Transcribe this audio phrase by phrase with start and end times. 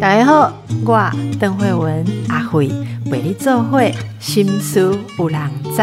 [0.00, 0.52] 大家好，
[0.84, 2.68] 我邓慧文阿慧
[3.10, 5.82] 为你做会心思有人知。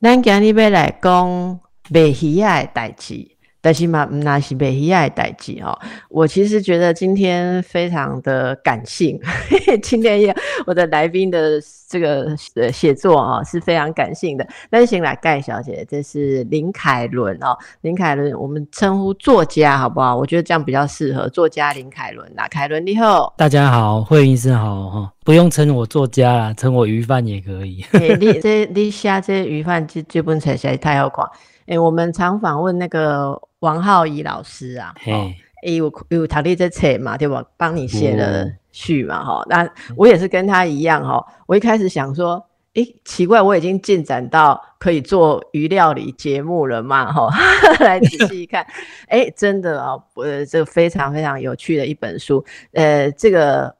[0.00, 3.35] 咱今日要来讲卖鱼仔的代志。
[3.66, 5.76] 但是嘛，那是卖鱼仔的代志哦。
[6.08, 9.20] 我其实觉得今天非常的感性，
[9.82, 10.32] 今天也
[10.64, 14.46] 我的来宾的这个呃写作啊是非常感性的。
[14.70, 20.16] 但先来盖小姐，这是林凯伦哦，林凯伦，我们称呼作家好不好？
[20.16, 22.46] 我觉得这样比较适合作家林凯伦呐。
[22.48, 27.84] 凯伦你好，大家好，慧医师好哈，不用称我作家啦，称我鱼贩也可以。
[28.20, 31.26] 你这你写这鱼贩这这本册实在太好看。
[31.66, 37.44] 哎，我们常访问那个王浩怡老师啊，哎，有有他的这册嘛，对吧？
[37.56, 39.44] 帮你写了序嘛，哈。
[39.48, 41.24] 那我也是跟他一样，哈。
[41.46, 47.28] 我一开始想说，哎，奇怪，我已经进展到可以做鱼料理节目了嘛，哈。
[47.80, 48.64] 来仔细一看，
[49.08, 53.74] 哎，真的啊，呃，这非常非常有趣的一本书，呃，这个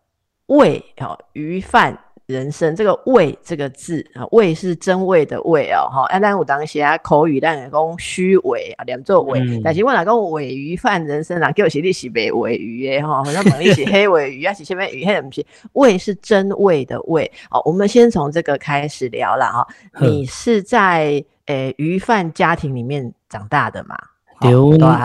[0.47, 1.97] 味哦，鱼饭。
[2.27, 6.05] 人生这个“味”这个字啊，“味”是真味的“味”哦，哈。
[6.09, 9.41] 啊咱有当时啊口语，咱讲虚伪啊，两做伪。
[9.63, 15.05] 但是我哪讲尾鱼饭人生啊，叫我写你是白尾鱼诶哈，好像问你是 黑尾鱼啊，是什么鱼？
[15.07, 15.47] 黑不是？
[15.75, 17.63] 味是真味的“味”哦。
[17.65, 19.67] 我们先从这个开始聊了哈。
[20.01, 23.97] 你是在诶鱼贩家庭里面长大的嘛？
[24.41, 24.99] 对，我到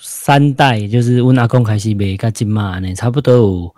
[0.00, 3.74] 三代，就是我阿公开始卖甲即嘛呢，差不多有。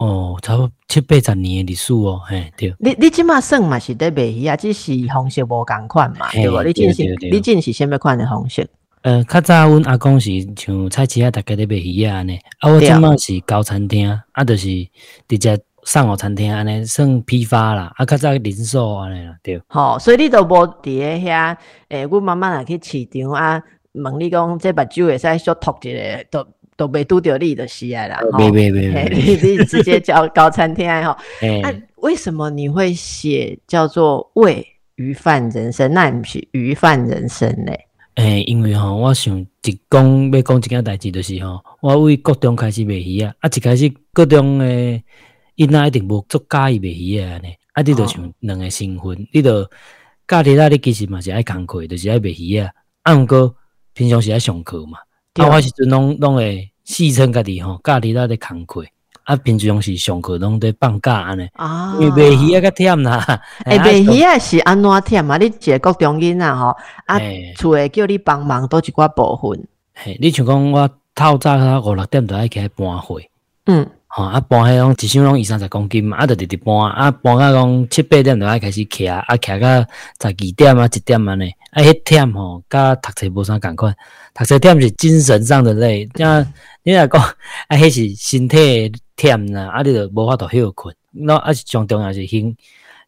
[0.00, 2.74] 哦，差不多七八十年的历史哦，嘿，对。
[2.78, 6.62] 你你即马算嘛是在卖鱼啊，只是方式无共款嘛，对无？
[6.62, 8.66] 你进是你进是虾米款的方式？
[9.02, 14.68] 呃，较早阮阿公是像菜市啊，大家咧卖鱼啊安尼，啊，我即马是高餐厅，啊，就是
[15.28, 19.60] 直接送互餐厅安尼，算批发啦，啊，较早零售安尼啦，对。
[19.66, 21.54] 好，所以你都无伫咧遐，
[21.90, 23.62] 诶，阮慢慢来去市场啊，
[23.92, 26.46] 问你讲这目睭会使小托一个都。
[26.80, 31.14] 都没拄到你的喜爱啦，没没没，你 你直接叫高餐厅哈。
[31.60, 35.90] 那为什么你会写叫做《为鱼贩人生》？
[35.92, 37.78] 那不是鱼贩人生嘞？
[38.14, 45.04] 诶，因为吼，我想一讲要讲一件代志，就是吼，我为高中开始卖鱼啊，啊，一开始高中诶，
[45.56, 49.68] 因那一定无做介意卖鱼啊呢，啊，你就像两个身份，你就
[50.26, 52.70] 家己那你其实嘛是爱工课，就是爱卖鱼啊，
[53.02, 53.54] 啊，毋过
[53.92, 54.96] 平常时爱上课嘛，
[55.44, 56.66] 啊，我时阵拢拢会。
[56.82, 58.82] 戏称家己吼，家己在咧工课，
[59.22, 61.46] 啊，平常时上课拢在放假安尼。
[61.52, 63.40] 啊，因为卖鱼啊较忝啦。
[63.64, 65.36] 哎， 卖鱼啊是安怎忝啊？
[65.38, 67.20] 你一个国中囡仔吼，啊，
[67.56, 69.68] 厝诶叫你帮忙多一寡部分。
[69.94, 73.20] 嘿，你像讲我透早啊五六点就爱起来搬货。
[73.66, 73.86] 嗯。
[74.08, 79.68] 吼，啊搬迄种一箱拢二三十公斤嘛，啊，就直直搬，啊搬到讲七八点就爱开始徛，啊徛到
[80.20, 83.94] 十二点啊一点安尼，啊迄忝吼，甲读册无啥共款，
[84.34, 86.44] 读册忝是精神上的累，像
[86.82, 92.54] 你若讲，啊迄是身体忝啦，啊你就无法度休困，那啊是上重要是羡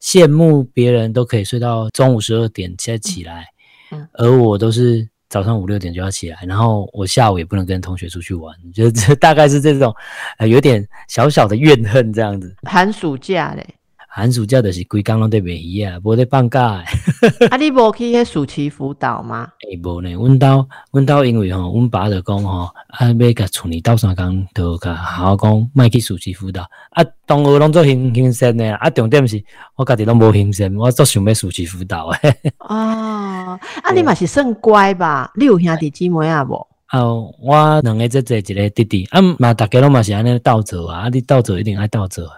[0.01, 3.47] 羡慕别人都可以睡到中午十二点才起来，
[3.91, 5.09] 嗯，而我都是。
[5.33, 9.91] 早上五六点就要起来，然后我下午也不能跟同学出去玩，就这大概是这种，
[10.37, 12.55] 呃，有点小小的怨恨这样子。
[12.65, 13.67] 寒暑假嘞。
[14.15, 16.85] 寒暑假就是规工拢在卖鱼啊，无在放假。
[17.51, 19.49] 啊，你无去迄暑期辅导吗？
[19.67, 20.13] 诶，无呢。
[20.13, 26.69] 阮兜阮兜因为吼，阮爸就讲吼，啊，要甲厝里斗三工，就甲好好讲，莫去暑期辅导。
[26.91, 29.43] 啊，同学拢做兴兴盛诶啊，重点是
[29.77, 32.37] 我家己拢无兴生，我做想要暑期辅导诶。
[32.69, 35.33] 哦，啊，你嘛是算乖吧？
[35.37, 36.69] 你有兄弟姊妹啊无？
[36.93, 42.29] 哦，我两个姐姐一个弟弟，啊嘛，大家拢嘛是安尼斗做啊，啊，你斗做一定爱斗做。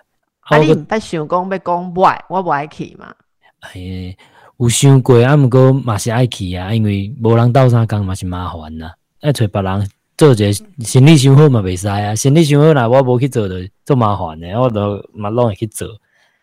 [0.45, 0.59] 啊！
[0.59, 3.15] 你毋捌想讲要讲不爱，我无爱去嘛？
[3.61, 4.15] 哎，
[4.59, 8.93] 有想过啊，毋过嘛是爱去啊，因为无人斗相共嘛是麻烦啊。
[9.23, 9.89] 爱找别人
[10.19, 13.55] 做一个生理想好嘛袂使啊，生理想好啦，我无去做就
[13.87, 15.89] 做麻烦的，我都嘛拢会去做。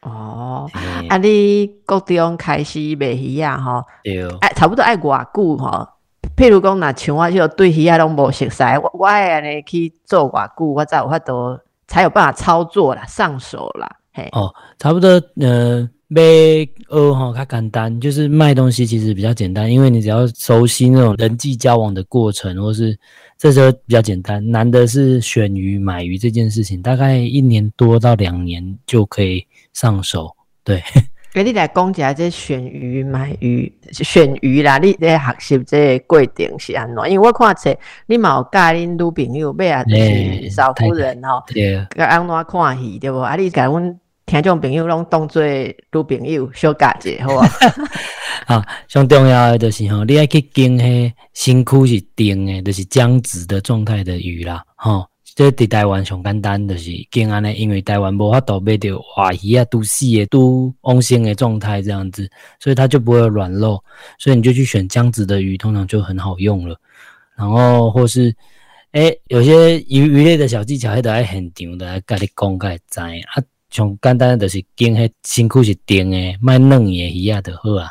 [0.01, 0.67] 哦，
[1.07, 3.57] 啊，你高中开始卖鱼啊？
[3.57, 5.87] 吼，对，哎，差不多爱偌久吼。
[6.35, 11.59] 譬如讲，若像我就对鱼啊拢无熟悉，我我爱安尼去做偌久，我才有法度。
[11.87, 13.97] 才有办法操作啦，上手啦，
[14.31, 16.21] 哦，差不多，呃，卖
[16.89, 22.97] 哦哈，它简单，就是卖东西其实比较简单，因为你只要熟悉那种人际交往的过程，或是
[23.37, 24.45] 这时候比较简单。
[24.51, 30.81] 难的是选鱼买鱼这件事情，大概一年多到两年就可以上手，对。
[31.33, 37.09] 给你来讲一下这选鱼买鱼选鱼啦，你在学习这过程是安怎？
[37.09, 37.73] 因为我看册，
[38.07, 41.41] 你嘛有教恁女朋友，要啊就是少夫人吼，
[41.95, 43.19] 个安怎看戏对不？
[43.19, 47.47] 啊，你甲阮听众朋友拢当做女朋友小家姐，好啊。
[48.47, 55.05] 啊，上重要的就是吼，你爱去经迄身躯是定的，就是僵直的状态的鱼啦，吼。
[55.33, 62.29] 这伫台湾上简单，就是经安尼，因为台湾无法度买到活鱼啊，都死的、都旺盛的状态这样子，
[62.59, 63.81] 所以它就不会软肉，
[64.19, 66.75] 所以你就去选这样子的鱼，通常就很好用了。
[67.35, 68.35] 然后或是，
[68.91, 73.43] 诶，有些鱼鱼类的小技巧，迄都爱现场的来甲你讲，甲会知啊。
[73.69, 77.89] 上简单就是经迄身躯是定的，卖嫩的鱼啊就好啊。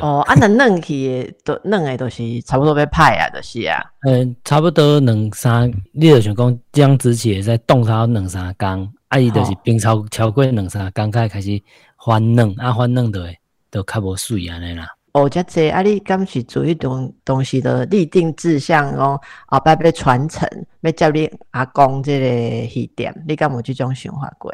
[0.00, 3.82] 哦，啊，那嫩起都嫩诶，都是差不多要派啊，就是啊。
[4.02, 11.60] 嗯，差不多两三，你就想讲姜子起在冻炒两三工，啊，伊就是冰超超过两三工，开开始
[12.04, 13.34] 翻嫩，啊，翻嫩的
[13.70, 14.86] 都较无水安尼啦。
[15.12, 20.46] 哦，遮济啊，你敢是做一种东西的立定志向哦，后摆要传承，
[20.82, 24.52] 要接你阿公即个戏点，你敢有即种想法过？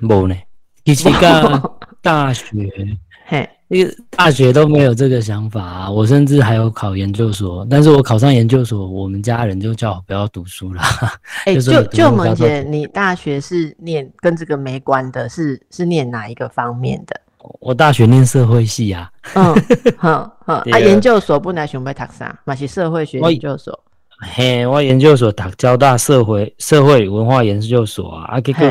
[0.00, 0.36] 无呢，
[0.84, 2.44] 其实个大学。
[3.26, 5.90] 嘿，一个大学都没有这个想法啊！
[5.90, 10.82] 我甚至还有考研究所，但是我考上研究所，我们家人就叫我不要读书了。
[11.46, 17.20] 哎， 就就萌姐，你大学是念跟这个没关的，是是念哪一个方面的？
[17.60, 19.10] 我大学念社会系啊。
[19.34, 19.54] 嗯，
[19.96, 22.38] 好，好啊，研究所不来想要读啥？
[22.44, 23.78] 嘛是社会学研究所。
[24.32, 28.24] 嘿，我研究所读交大社会社会文化研究所啊。
[28.24, 28.66] 啊，结果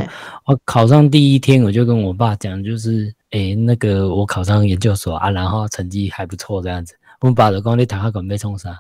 [0.46, 3.14] 我考上第一天，我就跟我爸讲，就是。
[3.34, 6.94] 诶，那个我考上研究所啊，然后成绩还不错，这样子。
[7.20, 8.78] 我们爸就讲你读下管被冲啥？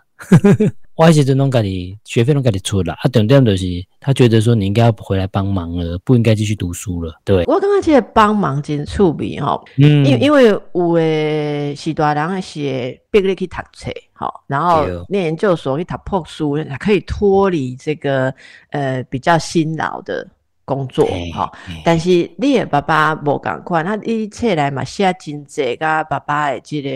[0.95, 3.65] 我一直都弄家里学费拢家里出啦啊，等点就是
[3.99, 7.19] 他觉得说你应该要回来帮忙了，不应该继续读书了。
[7.25, 18.33] 对，我刚刚记得帮忙真触笔哈，嗯，因因为有诶是大人写逼你去读册，好，然后念研究所去读破书，可以脱离这个
[18.69, 20.27] 呃比较辛劳的。
[20.65, 21.51] 工作哈，
[21.83, 26.89] 但是你的爸爸无共款，他一切来嘛写真济，甲爸爸的这个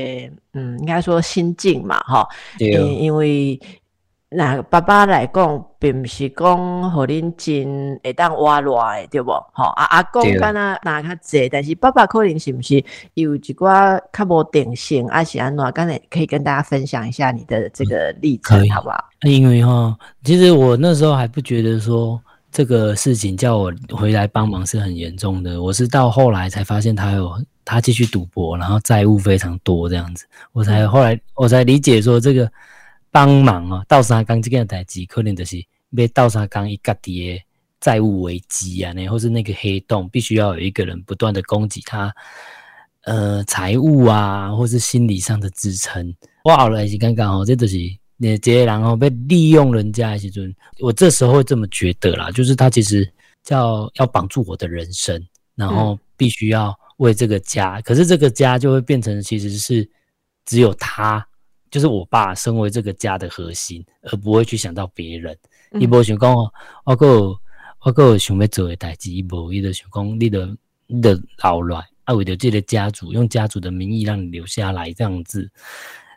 [0.53, 2.25] 嗯，应该说心境嘛哈。
[2.59, 3.59] 因因为
[4.29, 9.31] 那爸爸来讲，并不是讲互恁真会当活赖对不？
[9.53, 12.83] 吼啊阿公敢若拿较济，但是爸爸可能是不是
[13.13, 15.71] 有一寡较无定性，还是安怎？
[15.71, 19.05] 刚才可以跟大家分享一下你的这个例子，好不好？
[19.21, 22.21] 因为哈，其实我那时候还不觉得说。
[22.49, 27.31] 这个事情叫我回来帮忙是很严重的，我是到后来才发现他有
[27.63, 32.49] 他继续赌博，然后债务非常多这样子，我才后来我才理解说这个
[33.11, 35.63] 帮忙啊，倒沙刚这个代志可能就是
[35.95, 37.43] 被倒沙刚一个跌
[37.79, 42.13] 债务危机啊，然后是那个黑洞，必须要有一个人不断的供给他，
[43.01, 46.15] 呃，财务啊，或是心理上的支撑。
[46.43, 47.77] 我后来是刚刚好，这就是。
[48.19, 53.07] 你直接然后被利用人家的时阵，我这时候会这么觉得啦，就是他其实
[53.43, 59.87] 叫要绑住我的人生，然后必须要为这个家，可是这个家就会变成其实是
[60.45, 61.23] 只有他，
[61.69, 65.37] 就是我爸身为这个家的核心，而不会去想到别人。
[65.79, 66.33] 伊无想讲，
[66.85, 67.35] 我个
[67.81, 75.49] 我个想要做的代志，伊无伊就想讲，你的你的老来啊，为了这个家族，用家族的名义让你留下来这样子。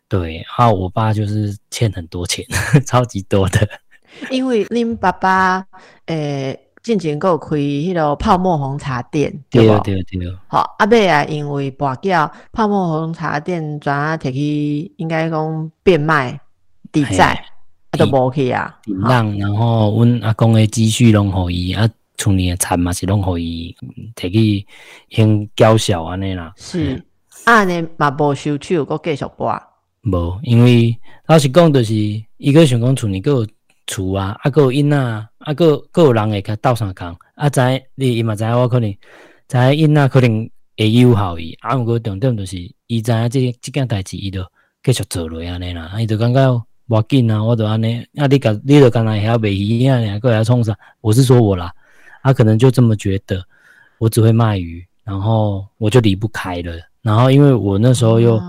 [0.08, 2.44] 对，啊，我爸就是欠很多钱，
[2.86, 3.68] 超级多的。
[4.30, 5.64] 因为恁爸爸
[6.06, 9.78] 诶，之前有开迄个泡沫红茶店，对不？
[9.82, 10.34] 对对对。
[10.48, 16.40] 好，阿伯啊，因为跋筊泡沫红茶店转啊摕去，应该讲变卖
[16.90, 17.34] 抵债，
[17.90, 18.78] 啊都无去啊。
[18.82, 23.76] 抵让，然后阮阿公诶积蓄拢互伊，啊，厝里诶田嘛是拢互伊
[24.16, 24.66] 摕去
[25.10, 26.52] 先缴小安尼啦。
[26.56, 27.02] 是，
[27.44, 29.60] 啊，尼嘛无收手，搁继续跋。
[30.04, 31.94] 无，因为老实讲，就是
[32.38, 33.46] 伊个想讲厝里有
[33.86, 37.60] 厝啊，啊个因啊，啊个个有人会甲斗相共，啊知
[37.94, 38.90] 你伊嘛知影我可能
[39.48, 42.56] 知影囡仔可能会友好伊，啊毋过重点就是
[42.86, 44.42] 伊知影即即件代志，伊就
[44.82, 50.76] 继续做落安尼啦，伊就感觉无紧啊，我就安尼，啊你甲你就干那遐卖鱼啊，两个遐创啥？
[51.00, 51.72] 我是说我啦，
[52.22, 53.42] 啊可能就这么觉得，
[53.98, 58.40] 我只会卖鱼，然后我就离不开了，然后因为我那时候又。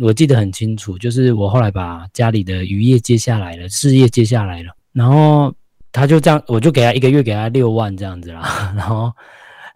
[0.00, 5.54] 我记得很清楚，就是我后来把家里的渔业接下来了，事业接下来了，然后
[5.94, 8.42] 他就这样，我就给他一个月给他六万这样子啦，
[8.76, 9.12] 然后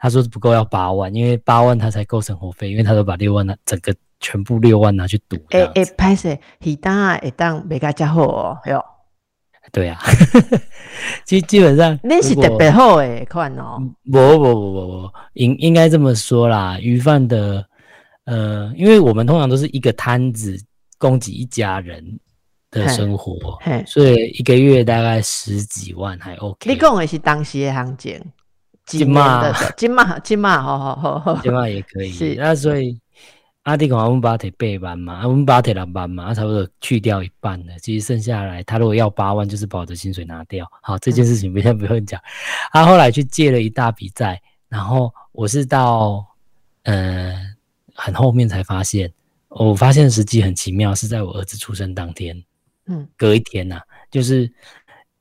[0.00, 5.37] 他说不够要八万，因为八万他才够生活费，因为他都把六万拿整个全部六万拿去赌。
[5.50, 8.84] 哎哎，拍摄，一当啊一当没加加好哦，哟。
[9.70, 9.98] 对呀，
[11.25, 13.78] 基基本上那是特别好诶款哦。
[14.10, 17.64] 不不不不不，应应该这么说啦，鱼贩的。
[18.25, 20.54] 呃，因为我们通常都是一个摊子
[20.98, 22.04] 供给一家人
[22.70, 26.70] 的生活，所以一个月大概十几万还 OK。
[26.70, 28.22] 你讲的是当时的行情，
[28.84, 32.10] 金马金马金马，好好好，金马也可以。
[32.12, 32.98] 是那所以
[33.62, 37.72] 阿弟讲我们把提八万嘛，我们把提六万嘛，差不多去掉一半了。
[37.82, 40.66] 其实剩下来，他如果要八万，就是把我的薪水拿掉。
[40.82, 42.20] 好，这件事情先 不用讲。
[42.72, 46.25] 他后来去借了一大笔债，然后我是到
[46.84, 47.34] 呃
[47.94, 49.12] 很后面才发现，
[49.48, 52.42] 我发现时机很奇妙，是在我儿子出生当天，
[52.88, 53.80] 嗯，隔一天呐，
[54.11, 54.50] 就是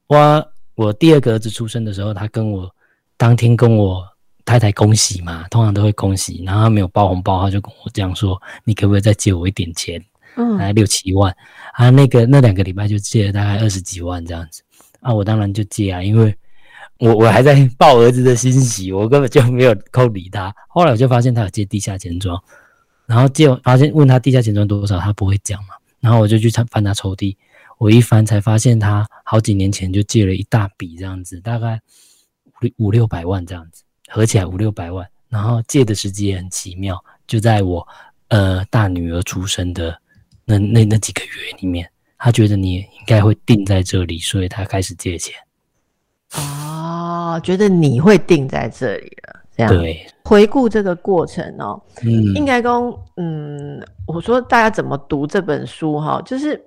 [0.08, 2.70] 我我第二个儿子出生的时候，他跟我。
[3.20, 4.08] 当天跟我
[4.46, 10.00] 太太恭喜嘛，通常都会恭喜，然后他没有包红包，他就跟我这样说：“你可不可以再借我一点钱？
[10.36, 11.36] 嗯，来六七万
[11.74, 14.62] 啊。”那个那两个礼拜就借了大概二十几万这样子
[15.00, 16.32] 啊，我当然就借啊，因为
[17.00, 20.54] 我我还在抱儿子的欣喜，我根本就没有扣理他。
[20.68, 22.40] 后来我就发现他有借地下钱庄，
[23.08, 27.36] 然后借发现问他地下钱庄多少，他不会讲嘛，然后我就去翻他抽屉，
[27.78, 31.80] 我一翻才发现他好几年前就借了一大笔这样子，大概。
[32.78, 37.88] 五六百万这样子，合起来五六百万，然后借的时机也很奇妙，就在我
[38.30, 39.96] 呃大女儿出生的
[40.44, 45.36] 那那那几个月里面，他觉得你应该会定在这里，所以他开始借钱。
[46.34, 50.04] 哦，觉得你会定在这里了，这样对。
[50.24, 52.74] 回顾这个过程哦，嗯，应该跟
[53.18, 56.60] 嗯，我说大家怎么读这本书哈，就是。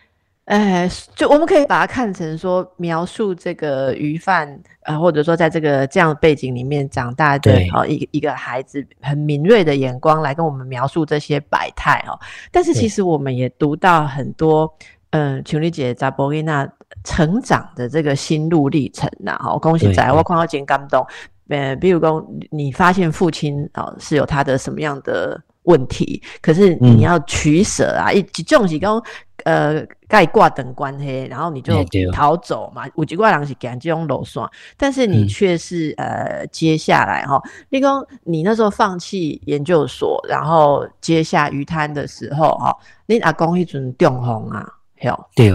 [0.51, 12.19] 哎，就我们可以把它看成说，描述这个鱼贩，呃，或者说在这个这样背景里面长大的哦，一个一个孩子很敏锐的眼光来跟我们描述这些百态哦。
[12.51, 14.69] 但是其实我们也读到很多，
[15.11, 16.69] 嗯，琼丽姐扎波丽娜
[17.05, 19.39] 成长的这个心路历程呐。
[19.41, 21.07] 好，恭喜仔，我看到真感动。
[21.49, 29.01] 呃，比如说你发现父亲哦是有他的什么样的问题，可是你要取舍啊，一这种是讲。
[29.45, 31.73] 呃，盖挂等关黑，然后你就
[32.13, 32.85] 逃走嘛。
[32.95, 44.67] 五级怪狼是赶这种楼算，但是你却是呃，接下来哈，立功，你那时候放弃研究所，然后接下鱼摊的时候哈，你阿公一准中风啊，
[45.01, 45.53] 有对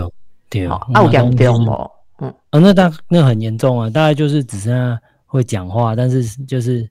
[0.50, 1.92] 对，啊有严重不？
[2.20, 6.90] 嗯，啊那大那很严重啊，大概就是只剩下会讲话，但是就是。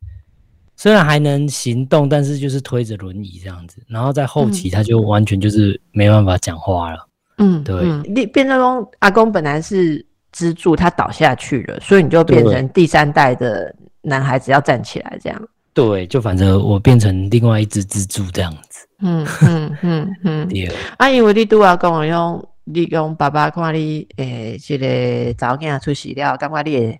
[0.76, 3.78] 虽然还能行动，但是就是推着轮椅这样子。
[3.86, 7.08] 然后在后期，他就完全就是没办法讲话了。
[7.38, 7.74] 嗯，对。
[8.08, 15.48] 你变成公阿公本来是支柱，他倒下去了，所以你就变成第三代的男孩子要站起来这样。
[15.72, 18.86] 对，就反正我变成另外一只支柱这样子。
[19.00, 20.48] 嗯嗯嗯嗯。
[20.50, 20.70] 对。
[20.98, 26.98] 啊，因为你拄啊跟我用，你讲爸爸看你诶，这个早间出事了，感觉你。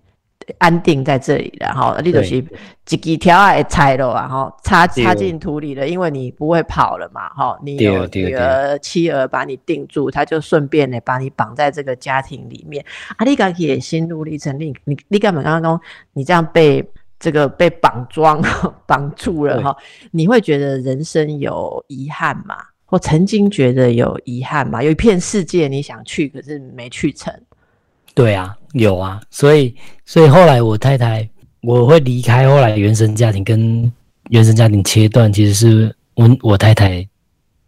[0.57, 2.43] 安定在这里了哈，你就是
[2.85, 12.85] 几几条啊拆了啊哈，插插进土里了，因为你不会跑了嘛哈，你有女儿妻儿把你定住，他就顺便呢把你绑在这个家庭里面。
[13.17, 15.79] 啊，你刚也心路历程，你你你干嘛刚刚
[16.13, 16.87] 你这样被
[17.19, 18.41] 这个被绑装
[18.85, 19.75] 绑住了哈？
[20.11, 22.55] 你会觉得人生有遗憾吗？
[22.87, 24.83] 或曾经觉得有遗憾吗？
[24.83, 27.33] 有一片世界你想去，可是没去成。
[28.15, 31.29] 对啊，有啊，所以所以后来我太太
[31.61, 33.91] 我会离开，后来原生家庭跟
[34.29, 37.05] 原生家庭切断，其实是我我太太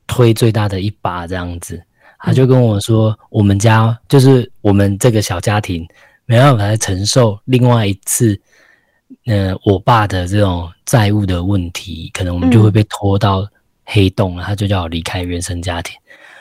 [0.08, 1.84] 推最大的一把这样子，
[2.20, 5.86] 她就跟我说，我们家就是我们这个小家庭
[6.26, 8.40] 没办法来承受另外一次，
[9.26, 13.46] 呃，我爸的这种债务的问题，可能我们就会被拖到
[13.84, 15.94] 黑洞了，他就叫我离开原生家庭，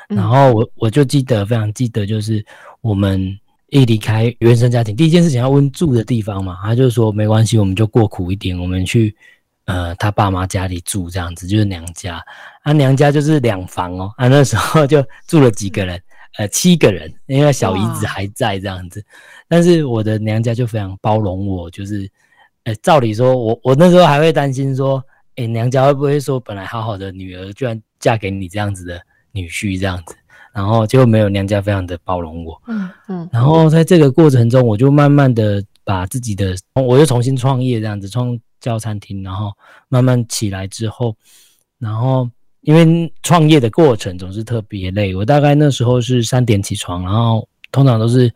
[0.06, 2.46] 然后我我就记得非常记得，就是
[2.82, 3.36] 我们。
[3.68, 6.56] 一离开原生家庭，第一件事情要问住的地方嘛。
[6.62, 9.14] 他就说没关系，我们就过苦一点，我们去
[9.64, 12.22] 呃他爸妈家里住，这样子就是娘家。
[12.62, 14.12] 啊，娘家就是两房哦。
[14.16, 16.00] 啊，那时候就住了几个人，
[16.38, 19.04] 呃，七个人，因为小姨子还在这样子。
[19.48, 22.08] 但是我的娘家就非常包容我，就是
[22.64, 25.02] 呃，照理说我我那时候还会担心说，
[25.34, 29.00] 哎，娘家会不会说本来好好的女儿居然嫁给你这样子的
[29.32, 30.14] 女婿这样子。
[30.56, 39.52] 然后就没有娘家非常的包容我，嗯嗯，然后在这个过程中，我就慢慢的把自己的，我又重新创业这样子，创教餐厅，然后
[39.90, 41.14] 慢慢起来之后，
[41.78, 42.26] 然后
[42.62, 48.32] 因为创业的过程总是特别累，我大概那时候是三点起床，然后通常都是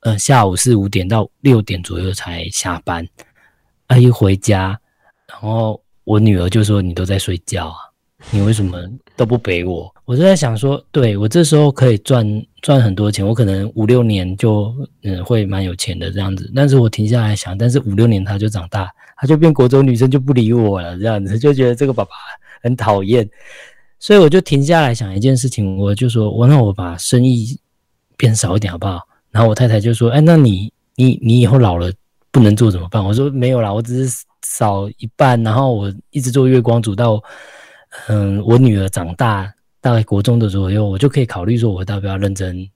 [0.00, 3.06] 呃下午四五点到六点左右才下班，
[3.86, 4.76] 啊一回家，
[5.28, 7.89] 然后我女儿就说你都在睡觉啊。
[8.30, 8.78] 你为什么
[9.16, 9.92] 都不陪我？
[10.04, 12.26] 我就在想说，对我这时候可以赚
[12.60, 16.50] 赚很多钱，我可能五六年就嗯会蛮有钱的这样子。
[16.54, 22.10] 但是我停下来想，但是五六年他就长大，他就变国中女生就不理我了，这样子 就觉得这个爸爸
[22.62, 23.28] 很讨厌。
[23.98, 27.58] 所以我就停下来想一件事情，我就说我那我把生意
[28.16, 29.00] 变少一点好不好？
[29.30, 31.92] 然后我太太就说，哎，那你你你以后老了
[32.30, 33.04] 不能做怎么办？
[33.04, 37.22] 我说没有啦，我只是少一半，然后我一直做月光族到，
[38.08, 42.68] 嗯，我女儿长大，大概国中的左右，我就可以考虑说，我要不要认真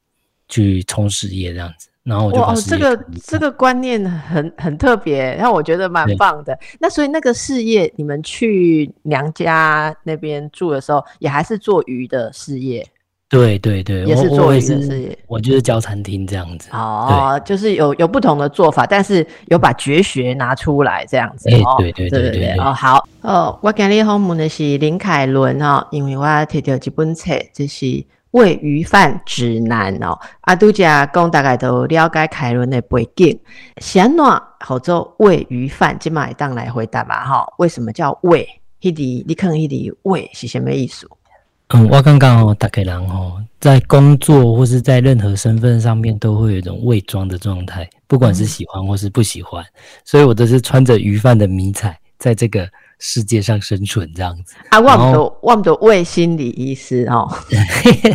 [0.49, 1.89] 去冲事业这样子。
[2.03, 6.59] 然后我就哦，这个这个观念很很特别，让我觉得蛮棒的。
[6.79, 12.87] 那所以那个事业，你们去娘家那边住的时候，也还是做鱼的事业。
[13.29, 15.19] 对对对，也是做鱼的事业。
[15.27, 16.69] 我就是教餐厅这样子。
[16.73, 21.51] 哦，就是有有不同的做法，但是有把绝学拿出来这样子。
[21.51, 22.59] 哎，对对对对对。
[22.59, 23.07] 哦，好。
[23.23, 28.05] 哦，我今日访问的是林凯伦哦，因为我摕到一本册，这是。
[28.35, 33.39] 喂鱼饭指南哦，阿杜家讲大概都了解凯伦的背景，
[33.77, 37.47] 先暖好做喂鱼饭，今麦当来回答吧哈。
[37.59, 38.45] 为什么叫喂？
[38.81, 41.09] 迄滴你看迄滴喂是什么意思？
[41.75, 49.65] 嗯，我刚刚哦，大概然哦，在工作或是在任何身份上面都会有一种伪装的状态，不管是喜欢或是不喜欢，
[50.05, 52.69] 所以我都是穿着鱼贩的迷彩，在这个。
[53.01, 57.29] 世界上生存这样子啊，忘不忘不为心理医师哦。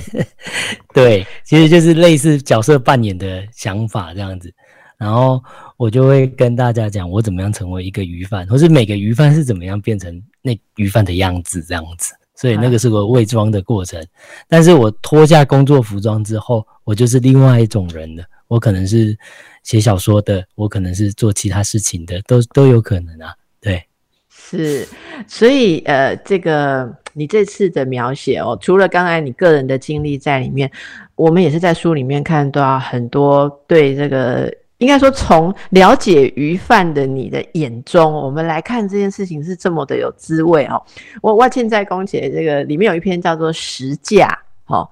[0.96, 4.51] 对，其实就是类似角色扮演的想法这样子。
[4.98, 5.44] 然后
[5.78, 12.13] 我就会跟大家讲，我怎么样成为一个鱼贩，或是每个鱼贩是怎么样变成那鱼贩的样子这样子。
[12.39, 14.01] 所以那个是个伪装的过程。
[14.48, 18.24] 但是我脱下工作服装之后，我就是另外一种人了。
[18.48, 19.17] 我可能是
[19.63, 23.34] 写小说的，我可能是做其他事情的，都都有可能啊。
[23.60, 23.84] 对。
[24.29, 24.88] 是，
[25.27, 30.72] 所以呃，这个你这次的描写哦，除了刚才你个人的经历在里面，
[31.15, 40.81] 我们也是在书里面看到很多对这个，应该说从了解鱼贩的你的眼中，我们来看这件事情是这么的有滋味哦。
[41.21, 44.27] 我我现在公姐这个里面有一篇叫做实价
[44.67, 44.89] 哦，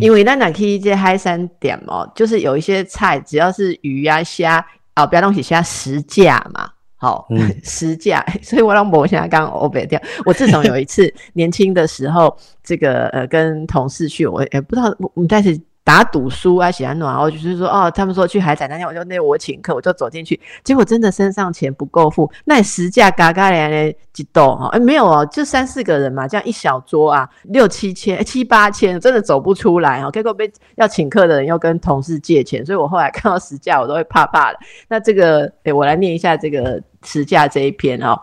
[0.00, 4.62] 因为那哪可以这嗨三点哦，就是有一些菜只要是鱼呀虾
[4.92, 6.70] 啊，不要东西虾实价嘛。
[6.96, 7.26] 好，
[7.64, 9.98] 实价，所以我让我现在刚欧北掉。
[10.26, 15.58] 我自从有一次年轻的时候，这个呃跟同事去，我也不知道我们但是。
[15.92, 30.10] 打赌输啊，喜欢暖，我就是说哦，他们说去海产那天，我就那我请客，我就走进去，结果真的身上钱不够付，那实价嘎嘎连连几斗哈，哎没有哦，就三四个人嘛，这样一小桌啊，六七千七八千，真的走不出来哦。
[30.10, 34.58] 结果被要请客的人又跟同事借钱，所以我后来看到实价我都会怕怕的。
[34.88, 38.18] 那这个，哎，我来念一下这个实价这一篇哦。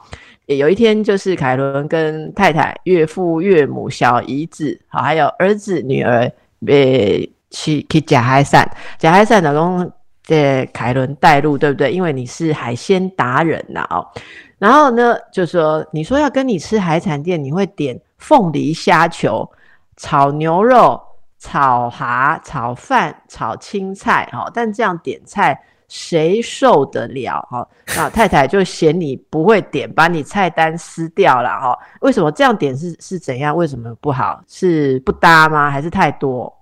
[0.47, 6.31] 有一天就是凯伦跟太太、岳父、岳母、小姨子，好，还有儿子、女儿，
[6.65, 7.31] 被。
[7.51, 9.91] 去去假海产，假海产老公
[10.23, 11.91] 在凯伦带路，对不对？
[11.91, 14.05] 因为你是海鲜达人呐哦。
[14.57, 19.49] 然后呢，就说你说要跟你吃海产店，你会点凤梨虾球、
[19.95, 21.01] 炒牛肉、
[21.39, 24.51] 炒蛤、炒饭、炒青菜哈。
[24.53, 25.57] 但这样点菜
[25.87, 27.65] 谁受得了哈？
[27.95, 31.79] 那太太就嫌你不会点，把你菜单撕掉了哈。
[32.01, 33.55] 为什么这样点是是怎样？
[33.55, 34.43] 为什么不好？
[34.45, 35.71] 是不搭吗？
[35.71, 36.53] 还是太多？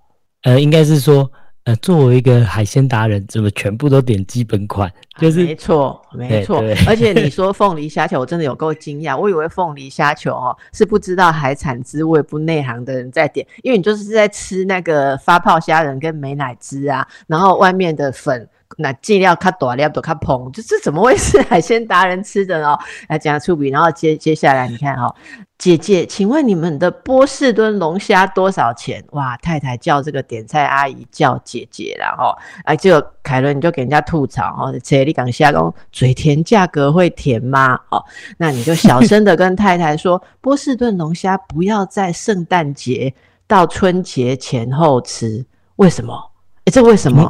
[0.43, 1.30] 呃，应该是说，
[1.63, 4.91] 呃，作为一个海鲜达人，怎么全部都点基本款？
[5.19, 6.63] 就是没错，没错。
[6.88, 9.17] 而且你 说凤梨虾球，我真的有够惊讶。
[9.17, 18.50] 我以为凤梨虾球哦，是不知道海产滋味、不内行的人在点，因为你就是在吃那个发泡虾仁跟美乃滋啊，然后外面的粉。
[18.80, 22.78] 那尽量卡多量，多卡蓬，这这怎么会是海鲜达人吃的呢？
[23.08, 25.15] 来讲粗鄙，然后接接下来你看哈，
[25.58, 29.04] 姐姐，请问你们的波士顿龙虾多少钱？
[29.12, 32.32] 哇，太太叫这个点菜阿姨叫姐姐然后
[32.63, 37.74] 哎，就凯伦你就给人家吐槽哦，姐你讲虾公嘴甜，价格会甜吗？
[37.89, 38.04] 哦，
[38.38, 43.12] 那你就小声的跟太太说，波士顿龙虾不要在圣诞节
[43.48, 45.43] 到春节前后吃，
[45.78, 46.32] 为什么？
[46.65, 47.24] 哎，这为什么？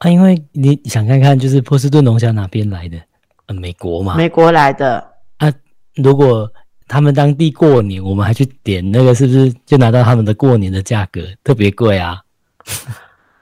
[0.00, 2.98] 啊，因为你想看看，就是波士顿龙虾哪边来的？
[3.46, 4.16] 呃，美国嘛。
[4.16, 5.12] 美国来的。
[5.38, 5.50] 啊，
[5.94, 6.52] 如果
[6.88, 12.22] 他们当地过年，我们还去点那个，是不是就拿到他们的过年的价格，特别贵啊？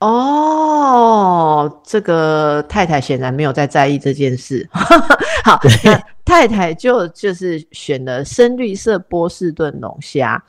[0.01, 4.69] 哦，这个太太显然没有在在意这件事。
[5.45, 10.43] 好，那太太就就是选了深绿色波士顿龙虾，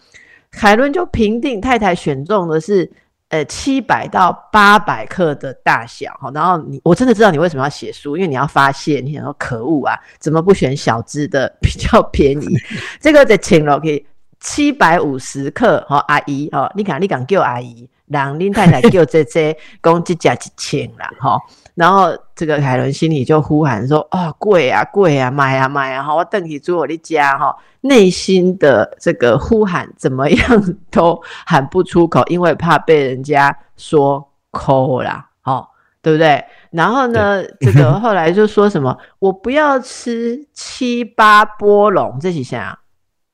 [0.52, 2.92] 海伦就评定太太选中的是。
[3.30, 12.48] 呃，七百到八百克的大小哈，然后你我真的知道你为什么要写书，因为你要发泄，你想说可恶啊，怎么不选小只的比较便宜？
[13.02, 14.06] 这个在请了可以
[14.40, 21.38] 七百五十克哈，阿姨哦，你敢你敢叫阿姨，让林太太叫这这公鸡价一千啦哈。
[21.78, 26.02] 然后这个海伦心里就呼喊说：“哦，贵啊，贵啊，买啊，买啊！
[26.02, 35.68] 哈，我等你住我的家哈。”内心的这个呼喊怎么样都喊不出口，因为怕被人家说抠啦，哦，
[36.02, 36.44] 对不对？
[36.72, 42.80] 然后呢，这个后来就说什么，我不要吃七八波龙，这几下。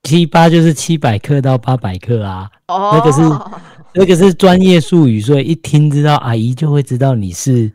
[0.02, 3.22] 七八就是七百克到八百克啊，那个是
[3.94, 7.72] 那个是专业术语，所以一听知道阿姨就会知道你是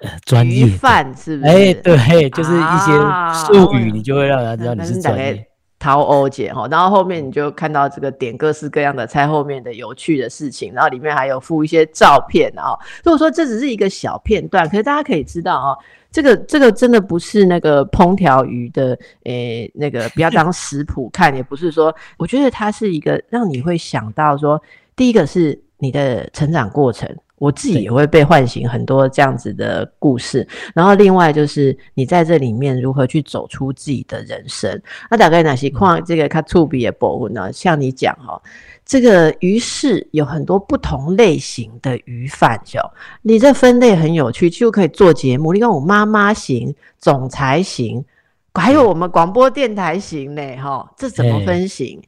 [0.00, 1.48] 呃专业饭是不是？
[1.50, 2.92] 哎，对，就是一些
[3.34, 5.44] 术语，你就会让人知道你是专业。
[5.80, 12.76] 掏欧姐哈，然后后面你就看到这个点各式各样的菜，后面的有趣的事情，然后里面还有附一些照片啊。
[13.04, 15.78] 如果说这只是一个小片段，可是大家可以知道哦，
[16.10, 24.60] 这个这个真的不是那个烹调鱼的，诶，那个不要当食谱看，也不是说，我觉得它是一个让你会想到说，
[24.96, 27.08] 第一个是你的成长过程。
[27.38, 34.80] 我自己也会被唤醒很多这样子的故事，然后另外就是你在这里面如何去走出自己的人生。
[35.10, 37.52] 那大概哪些况这个看兔比也博物呢？
[37.52, 38.40] 像你讲哦，
[38.84, 42.80] 这个鱼市有很多不同类型的鱼贩，就
[43.22, 45.52] 你这分类很有趣，就可以做节目。
[45.52, 48.04] 你看我妈妈型、总裁型，
[48.54, 52.02] 还有我们广播电台型呢，哈，这怎么分型？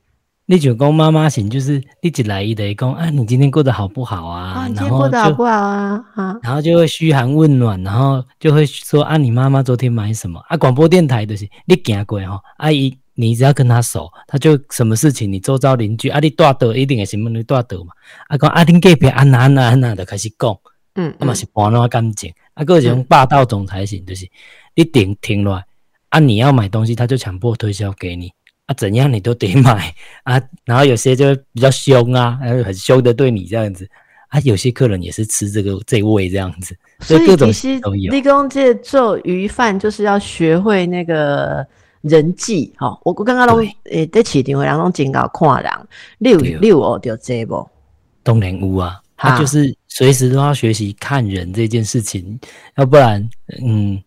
[0.51, 4.67] 你就讲妈妈型，就是你一来一的讲啊，你今天过得好不好啊？
[4.67, 6.05] 今天过得好不好啊？
[6.43, 10.57] 然后就会嘘寒问暖，然后就会说啊，你妈妈昨天买什么啊？
[10.57, 17.93] 广播电台的是你行过哈，阿姨，你只要跟他熟，他就什么事情，你周遭邻居啊，你大德一定会什么你大德嘛？
[18.27, 20.59] 啊，讲啊，恁隔壁啊哪哪哪的开始讲，
[20.97, 24.29] 嗯，那么是搬那么干净，啊，个种霸道总裁型就是
[24.75, 25.65] 你停停落来
[26.09, 28.33] 啊，你要买东西，他就强迫推销给你。
[28.71, 33.89] 啊，怎样你都得买啊，然后有些就比较凶啊，很凶的对你这样子
[34.29, 37.81] 啊，有些客人也是吃这个这味这样子，所以其实
[38.11, 41.67] 立功这做鱼饭就是要学会那个
[42.03, 42.97] 人际哈。
[43.03, 45.73] 我我刚刚拢诶在起点，我两种警告看人
[46.19, 47.69] 六六哦就这不，
[48.23, 52.39] 当然有啊，他就是随时都要学习看人这件事情，
[52.77, 53.29] 要不然
[53.65, 54.01] 嗯。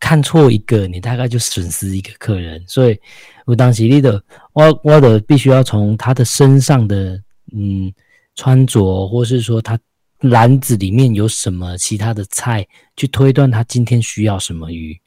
[0.00, 2.60] 看错一个，你大概就损失一个客人。
[2.66, 2.98] 所以，
[3.44, 4.20] 我当时你的，
[4.54, 7.92] 我我的必须要从他的身上的嗯
[8.34, 9.78] 穿着，或是说他
[10.20, 14.98] 篮子里面有什么其他的菜，去推断他今天需要什么鱼。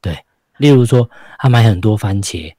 [0.00, 0.16] 对，
[0.58, 2.52] 例如说他买很多番茄，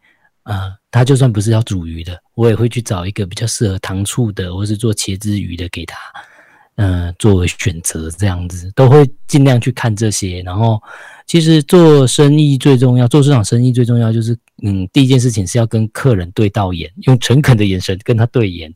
[0.43, 5.97] 啊，他就算不是要煮鱼的，我也会去找一个比较适合糖醋的，或是做茄子鱼的给他。
[6.77, 10.41] 嗯，作为选择这样子，都会尽量去看这些。
[10.41, 10.81] 然后，
[11.25, 18.73] 其实做生意最重要，做市场生意最重要就是，嗯，第一件事情是要跟客人对到眼，用诚恳的眼神跟他对眼。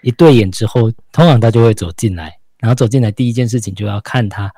[0.00, 2.34] 一对眼之后，通常他就会走进来。
[2.58, 4.50] 然后走进来，第一件事情就要看他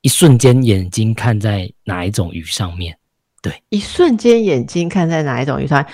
[0.00, 2.96] 一瞬间眼睛看在哪一种鱼上面。
[3.40, 5.86] 对，一瞬间眼睛看在哪一种鱼上，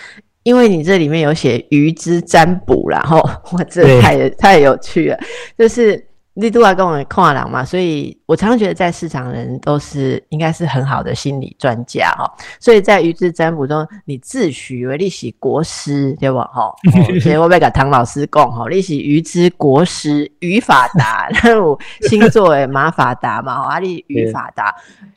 [0.45, 3.19] 因为你这里面有写鱼之占卜，然后
[3.53, 5.19] 我这太太有趣了，
[5.59, 6.08] 就是。
[6.41, 12.31] 你都要跟我看人嘛，所以我常常觉得在市场人都是应该是很好的心理专家哦。
[12.61, 16.73] 所以在鱼之占卜中，你自诩为利息国师，对不哈？
[17.21, 24.73] 所以我要跟唐老师讲哈，利息鱼之国师，语法达，然后星座诶马法达嘛，阿你语法达，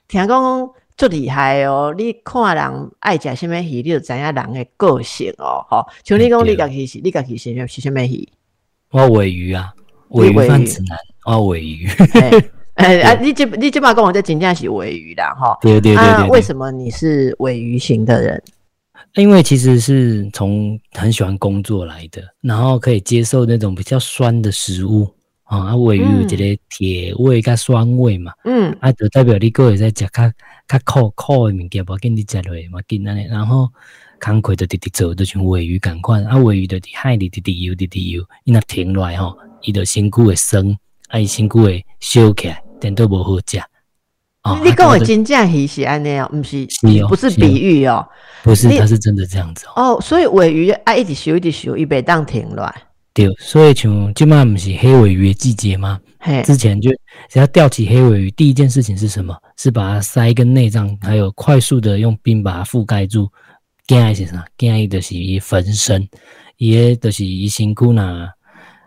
[0.08, 1.94] 听讲最厉害哦。
[1.96, 5.64] 你看人爱食什么鱼，你就知影人的个性哦。
[5.70, 8.28] 哈，像你讲你家己是，你家己是是什么鱼？
[8.90, 9.72] 我尾鱼啊，
[10.10, 10.98] 尾鱼饭指南。
[11.26, 11.88] 哦，尾鱼，
[12.76, 16.30] 哎 啊，你这你这把跟我在金价是尾鱼啦，哈，对对对对。
[16.30, 18.42] 为什么你是尾鱼型的人？
[19.16, 25.08] 因为其实是从很喜欢工作来的，然后可以接受那种比较酸的食物
[25.44, 30.32] 啊，尾鱼有这个铁味跟酸味嘛，嗯，啊，就代表你个会在食较
[30.68, 33.70] 较苦苦的物件，无紧你食落嘛紧安尼，然后
[34.20, 40.34] 工课就滴滴走，就像尾鱼赶快，啊，尾鱼的海里滴滴游滴滴游，伊那停落来吼，伊就身躯会
[41.12, 41.22] 生。
[41.22, 43.62] 爱辛苦诶，烧起来，点都无好食。
[44.64, 46.68] 你讲的真正鱼是安尼哦，不是，
[47.08, 48.04] 不是比喻哦，
[48.44, 49.94] 不是，它是真的这样子哦。
[49.94, 52.76] 哦，所以尾鱼爱一直烧一直烧，伊袂当停落来。
[53.14, 56.00] 对，所以像今麦不是黑尾鱼的季节吗？
[56.18, 56.90] 嘿，之前就
[57.30, 59.36] 只要钓起黑尾鱼，第一件事情是什么？
[59.58, 63.30] 是把它塞一根内脏，还有快速的用冰把它覆盖住。
[63.86, 64.44] 惊爱是啥？
[64.58, 66.08] 惊爱就是伊焚身，
[66.58, 68.30] 伊就是伊辛苦呐。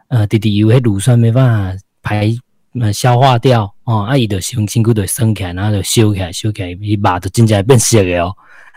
[0.08, 1.83] 呃，滴滴油迄乳酸没办法。
[2.04, 2.32] 排
[2.80, 8.36] 呃消化掉哦，啊伊的胸辛苦的升起来，然后就修起来，修起来，伊肉就真正变色了哦，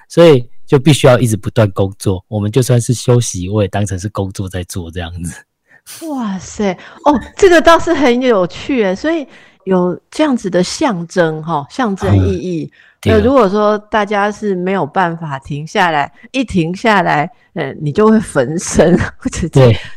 [0.10, 2.26] 所以就必须要一直不断工作。
[2.28, 5.46] 我们就算是休息，我也当成是工作在做这样子。
[6.08, 6.72] 哇塞，
[7.06, 9.28] 哦，这个倒是很有趣诶，所以。
[9.68, 12.72] 有这样子的象征哈，象征意义。
[13.08, 19.48] 那如果说大家是没有办法停下来，一停下来，呃，你就会焚身，或者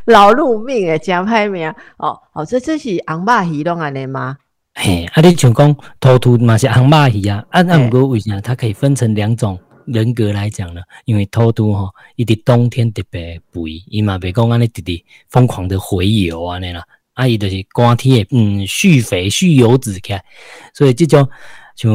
[0.07, 1.69] 劳碌命诶，加派名
[1.99, 4.37] 哦哦，这这是昂巴移动安尼吗？
[4.75, 10.81] 嘿，啊，你像讲头图嘛是红蚂蚁啊，啊，那不过为啥它可以分成两种人格来讲呢？
[11.05, 14.93] 因为头图吼，伊伫冬天特别肥，伊嘛别讲安尼直直
[15.29, 20.25] 疯狂的回游啊那啦，啊，伊就是寒天嗯蓄肥蓄油脂起来，
[20.73, 21.29] 所以这种
[21.75, 21.93] 像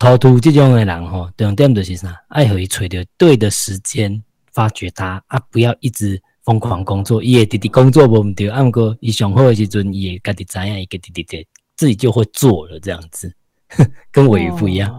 [0.00, 2.18] 头图这种的人吼，重点就是啥？
[2.28, 11.46] 爱可以找着对的时间发掘他啊，不要一直疯狂工作，伊会直直工作无毋对，啊，毋过伊上好的时阵，伊会家己知影伊个直直直。
[11.76, 13.30] 自己就会做了，这样子，
[14.10, 14.90] 跟尾鱼不一样。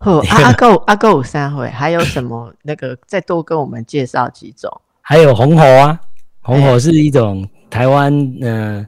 [0.00, 2.52] 哦，阿够阿狗三回，还有什么？
[2.62, 4.68] 那个再多跟我们介绍几种。
[5.00, 6.00] 还有红火啊，
[6.40, 8.84] 红火是一种台湾嗯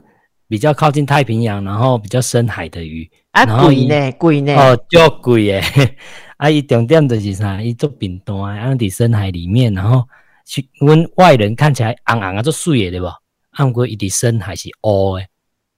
[0.47, 3.09] 比较靠近太平洋，然后比较深海的鱼。
[3.31, 4.55] 啊，贵呢，贵呢。
[4.55, 5.63] 哦，就贵耶。
[6.37, 7.61] 啊，伊重点就是啥？
[7.61, 10.07] 伊做饼端，安伫深海里面，然后
[10.45, 13.07] 去阮外人看起来红红啊，做水的对不？
[13.51, 15.25] 按过伊伫深海是乌的。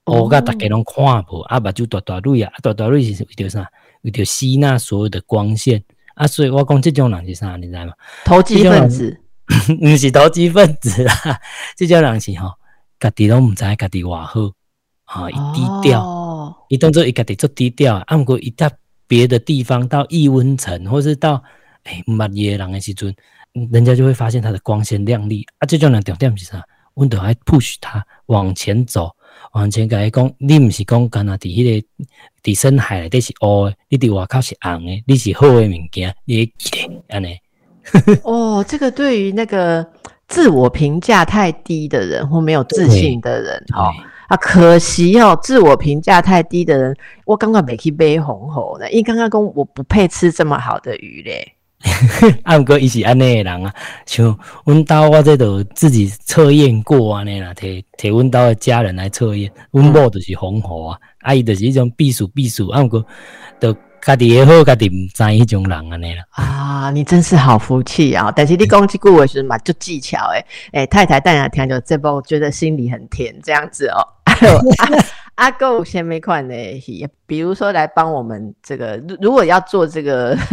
[0.06, 3.68] 乌甲大家拢看无，啊，目睭大大蕊啊，大大蕊是为着啥？
[4.02, 7.56] 为着吸纳所有的光线啊，所以我讲这种人是啥？
[7.58, 7.94] 你知吗？
[8.24, 9.20] 投机分子，
[9.82, 11.14] 毋 是投机分子啦，
[11.76, 12.52] 这种人是吼，
[13.00, 14.42] 家己拢毋知家己偌好，
[15.06, 18.70] 啊，伊低调，伊当做伊家己做低调，啊，毋过伊到
[19.08, 21.44] 别的地方，到异温层，或是到
[21.84, 23.16] 诶捌野人诶时阵，
[23.72, 26.64] 人家就会发现他的光鲜亮丽啊，这种人重点是啥？
[26.96, 29.12] 阮都还 push 他往前走。
[29.52, 31.88] 往前甲伊讲，你毋是讲干那伫迄个
[32.42, 37.38] 伫深海内底是乌诶，你伫外口是红诶，你是好诶物件，你会记得安尼。
[38.24, 39.86] 哦，这个对于那个
[40.28, 43.92] 自我评价太低的人或没有自信的人，哦
[44.28, 51.52] 啊，可惜哦，自我评价太低的人，我刚刚没去背红喉呢，因为刚刚讲我不配吃这么好的鱼嘞。
[52.42, 53.72] 啊，毋过伊是安尼诶人啊，
[54.08, 54.36] 像
[54.66, 63.06] 阮兜我这都自己测验过安尼啦，摕摕阮兜诶家人来测验，阮某就是红火啊，啊伊就是一种避暑避暑，啊毋过
[63.60, 66.24] 都家己也好，家己毋知迄种人安尼啦。
[66.30, 68.32] 啊，你真是好福气啊！
[68.36, 73.98] 但是你讲即句话时嘛，就技巧诶，诶太太当然听就这波觉得心里很甜这样子哦。
[75.34, 76.56] 阿哥先没款的，
[77.26, 80.38] 比如说来帮我们这个，如果要做这个。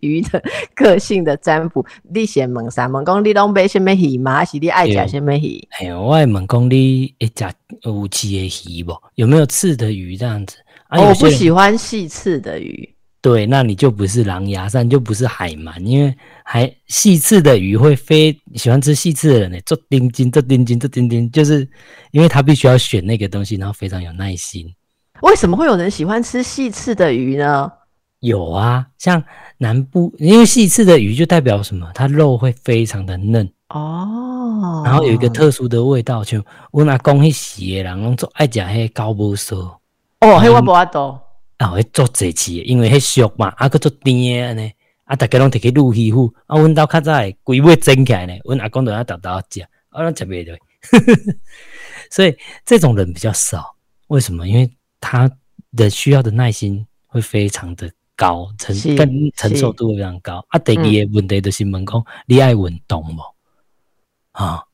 [0.00, 0.40] 鱼的
[0.74, 4.36] 个性的占卜，你先问啥问讲你拢买什么鱼嘛？
[4.36, 5.66] 还是你爱食什么鱼？
[5.80, 8.94] 哎呦，我爱问讲你会食有刺的鱼不？
[9.14, 10.58] 有没有刺的鱼这样子？
[10.90, 12.88] 我不喜欢细刺的鱼。
[13.20, 18.38] 对，那你就不是狼牙山，就不是海鳗，因为还细刺的鱼会飞。
[18.54, 21.68] 喜欢吃细刺的人呢，做钉金，做钉金，做钉钉，就是
[22.12, 24.72] 因为他必须要选那个东西，然后非常有耐心。
[25.22, 27.68] 为什么会有人喜欢吃细刺的鱼呢？
[28.20, 29.20] 有啊，像
[29.58, 31.90] 南部，因为细刺的鱼就代表什么？
[31.94, 39.80] 它肉会非常的嫩哦，然后有一个特殊的味道，就我阿公去洗的人拢做爱食迄高波烧
[40.26, 41.22] 哦，迄我无阿多
[41.58, 44.72] 啊，会做这次，因为迄俗嘛，啊个做甜安尼，
[45.04, 47.12] 啊大家拢摕去卤鱼糊，啊阮兜较早
[47.44, 50.56] 规尾蒸起来呢，阮阿公都要豆豆食，啊拢食袂着，
[52.10, 53.74] 所以这种人比较少，
[54.08, 54.46] 为什么？
[54.46, 55.30] 因为他
[55.76, 57.90] 的需要的耐心会非常的。
[58.18, 60.58] 高承更承受度非常高啊！
[60.60, 63.20] 第二个问题就是问讲，你爱运动无？
[64.32, 64.64] 啊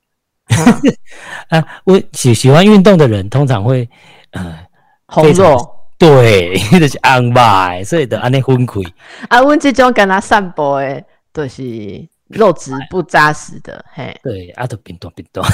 [1.50, 1.66] 啊！
[1.82, 3.90] 我喜喜欢运动的人通常会
[4.30, 4.64] 呃
[5.12, 8.80] 红肉，对，就是安排，所以就安尼分开。
[9.28, 14.18] 啊，阮这种跟他散步的，都是肉质不扎实的，嘿。
[14.22, 15.44] 对，啊，都变动变动。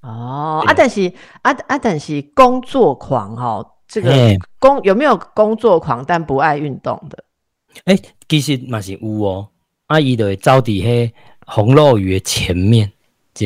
[0.00, 3.64] 哦，啊，但是啊啊，但是工作狂哈。
[3.86, 4.10] 这个
[4.58, 7.24] 工有没有工作狂但不爱运动的？
[7.84, 7.96] 哎，
[8.28, 9.48] 其实嘛是有哦。
[9.86, 11.10] 啊，伊就会走伫迄
[11.46, 12.92] 红肉鱼的前面，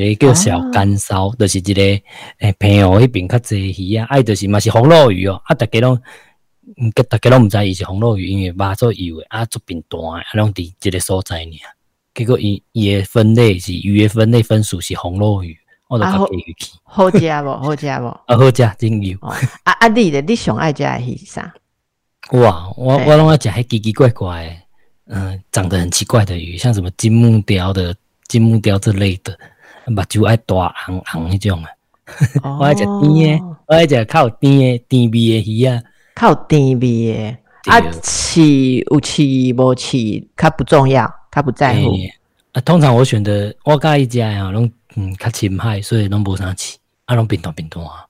[0.01, 4.07] 一个叫小干烧，就是一个诶朋友迄边较济鱼啊。
[4.09, 5.41] 爱就是嘛是红肉鱼哦。
[5.45, 6.01] 啊，大家拢，
[6.77, 11.51] 嗯，大家拢毋知伊是红肉鱼，因为肉做油诶，啊做平淡诶，啊拢伫一个所在尔。
[12.15, 15.57] 结果伊伊诶分类是鱼诶分类分属是红肉鱼。
[15.89, 16.27] 啊，好，
[16.85, 17.51] 好食无？
[17.61, 18.07] 好食无？
[18.27, 19.19] 啊，好食，真有。
[19.21, 21.53] 啊啊，你咧，你上爱食诶是啥？
[22.31, 24.59] 哇，我我拢爱食迄奇奇怪怪，
[25.07, 27.95] 嗯，长得很奇怪的鱼，像什么金木雕的
[28.27, 29.39] 金木雕这类的，
[29.87, 31.71] 目睭爱大红红迄种啊。
[32.59, 35.81] 我爱食甜诶，我爱食靠甜诶甜味诶鱼啊，
[36.14, 37.38] 靠甜味诶。
[37.66, 39.23] 啊，刺有刺
[39.57, 41.92] 无刺，较不重要，较不在乎。
[42.53, 44.71] 啊，通常我选择我介意食诶，拢。
[44.95, 48.05] 嗯，较深海，所以拢无啥吃，啊，拢冰冻冰冻啊。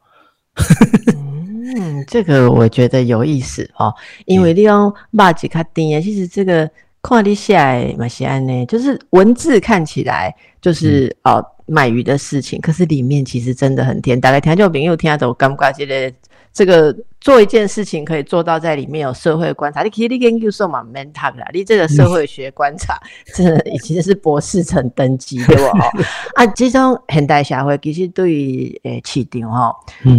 [1.76, 3.94] 嗯，这个我觉得有意思哦，
[4.26, 6.68] 因为你讲肉质较甜，其实这个
[7.00, 11.40] 看你写诶嘛是安呢，就是文字看起来就是哦
[11.72, 14.20] 卖鱼的事情，可是里面其实真的很甜。
[14.20, 16.12] 大概听就朋友听到，感觉这个
[16.52, 16.94] 这个。
[17.22, 22.98] 做一件事情可以做到在里面有社会观察，你其实你研究说嘛，mental 啦，你这个社会学观察，
[23.32, 25.62] 真的已经是博士层等级对不？
[26.34, 29.72] 啊，这种现代社会其实对于诶市场吼，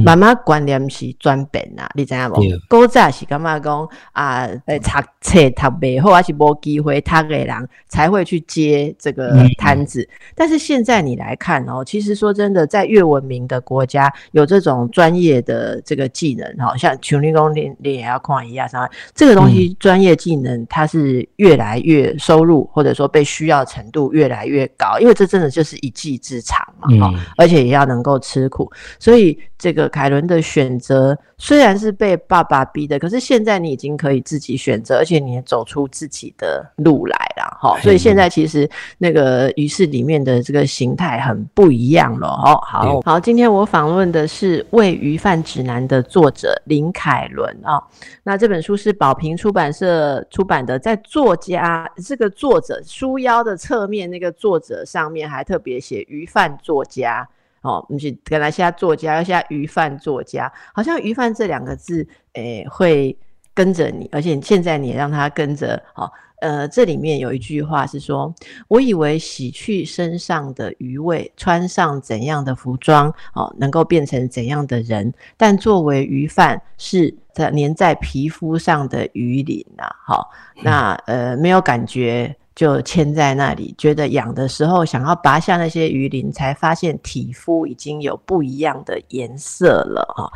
[0.05, 2.39] 慢慢观念是转变啦，你知影无？
[2.69, 10.07] 古早是感觉讲啊，诶，读册读袂好，还是无机会读的人才会去接这个摊子。
[10.35, 16.97] 但是现在你来看哦，其实说真的，在越文明的国家，有这种专业的这个技能，好像。
[17.01, 46.83] 穷力工练练也要看一下啥，这个东西专业技能它是越来越收入或者说被需要程度越来越高，因为这真的就是一技之长嘛，哈，而且也要能够吃苦，所以这个凯伦的选择虽然是被爸爸逼的，可是现在你已经可以自己选择，而且你也走出自己的路来了，哈，所以现在其实那个于是里面的这个形态很不一样了，哦，好好，今天我访问的是《喂鱼饭指南》的作者林。
[46.93, 47.81] 凯伦啊，
[48.21, 57.27] 那这本书是宝瓶出版社出版的，在作家这个作者书腰的侧面，那个作者上面还特别写“鱼贩作家”
[57.61, 63.17] 哦，不是跟他写作家，要写“鱼贩作家”，好像“鱼贩”这两个字，诶，会
[63.53, 66.11] 跟着你，而且现在你也让他跟着，哦。
[66.41, 68.35] 呃，这里面有一句话是说
[68.67, 75.13] ：“我以为洗去身上的余味，穿上怎样的服装，哦，能够变成怎样的人。
[75.37, 80.29] 但作为鱼贩，是在粘在皮肤上的鱼鳞呐，好，
[80.61, 90.27] 那呃没有感觉就牵在那里，觉得痒的时候想要拔下那些鱼鳞，才发现体肤已经有不一样的颜色了啊。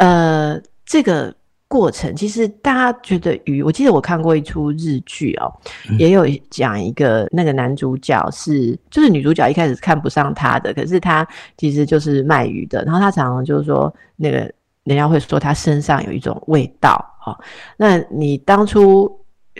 [0.00, 1.32] 呃，这个。”
[1.68, 5.52] 过程其实大家觉得鱼，我记得我看过一出日剧哦，
[5.98, 11.26] 也有讲一个那个男主角是，就是女主角一开始看不上他的，可是他
[11.56, 14.38] 其实就是卖鱼的，然后他常常就是说那个
[14.84, 17.36] 人家会说他身上有一种味道哦，
[17.76, 19.10] 那你当初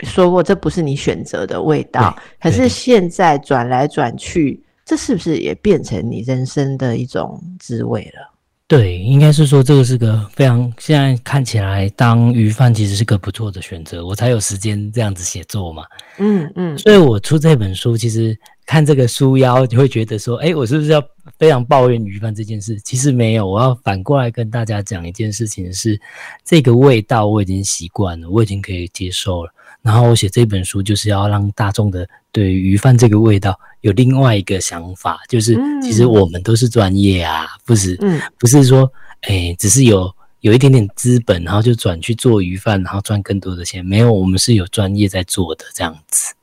[0.03, 8.33] 说过这不是你选择的味道，可是现在转来转去，这是不是也变成你人生的一种滋味了？
[8.67, 15.85] 对，应该是说这个是个非常现在看起来当鱼贩其实是个不错的选择，我才有时间这样子写作嘛。
[16.17, 21.01] 嗯嗯，所以我出这本书，其实看这个书腰就会觉得说，哎，我是不是要
[21.39, 22.77] 非常抱怨鱼贩这件事？
[22.81, 25.97] 其实没有，我要反过来跟大家讲一件事情是，
[26.43, 29.51] 这个味道我已经习惯了，我已经可以接受了。
[29.81, 37.97] 然后我写这本书就是要让大众的对鱼饭这个味道有另外一个想法，就是其实我们都是专业啊，不是，
[38.37, 43.85] 不是说，哎，只是有有一点点资本，然后就转去做鱼饭，然后赚更多的钱。
[43.85, 46.33] 没有，我们是有专业在做的这样子。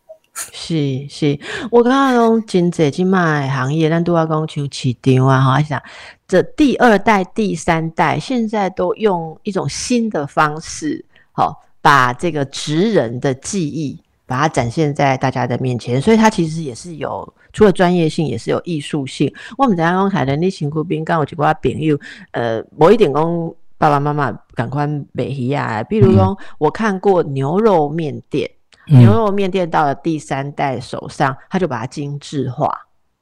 [0.52, 1.38] 是是，
[1.70, 5.82] 我刚刚讲经济经卖行业，但都要讲像市场啊，哈，想
[6.26, 11.62] 这第二代、第三代现在都用一种新的方式，好。
[11.84, 19.30] 把这个职人的技艺，把它展现在大家的面前，所以它其实也是有除了专业性，也是有艺术性。
[19.58, 21.98] 我们在刚才的你辛苦兵刚有几个朋友，
[22.30, 28.50] 呃，某一点讲爸爸妈妈赶快美一啊，比如说我看过牛肉面店，
[28.86, 32.74] 牛肉面店到了第三代手上，他就把它精致化，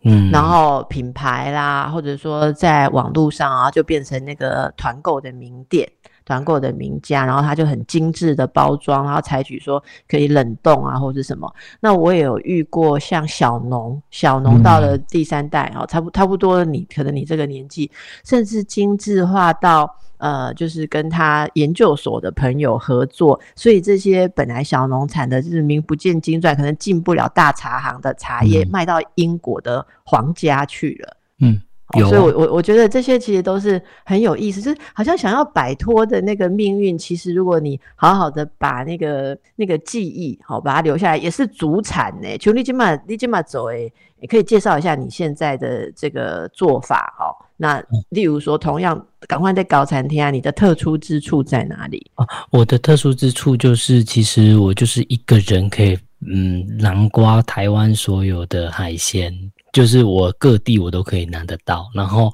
[0.04, 5.90] 嗯，然后品牌啦，或者说在网络上啊，就变成那个团购的名店。
[6.24, 11.52] 团购的名家，然后他就很精致的包装，然后采取说可以冷冻啊，或者什么。
[11.80, 17.90] 那我也有遇过像小农，小农到了第三代哦，差不差不多，你可能你这个年纪，
[18.24, 31.16] 甚至精致化到呃，就是跟他研究所的朋友合作，所以这些本来小农产的就是名不见经传，可能进不了大茶行的茶叶，卖到英国的皇家去了。
[31.40, 31.60] 嗯。
[32.00, 36.96] 所以，我我我觉得这些其实都是很有意思，就是好像想要摆脱的那个命运。
[36.96, 42.38] 其实，如果你好好的把那个那个记忆好把它留下来，也是祖产呢。
[42.38, 47.34] 求你金马你金马走诶，也可以介绍一下你现在的这个做法哦。
[47.56, 52.26] 那例如说，同样赶快在搞餐厅啊，你的特殊之处在哪里啊？
[52.50, 59.32] 我的特殊之处就是，其实我就是一个人可以嗯，南瓜台湾所有的海鲜。
[59.72, 62.32] 就是我各地我都可以拿得到，然后